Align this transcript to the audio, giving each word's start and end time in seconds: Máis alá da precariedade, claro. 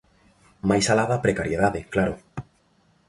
Máis 0.69 0.85
alá 0.91 1.05
da 1.11 1.23
precariedade, 1.25 1.79
claro. 1.93 2.15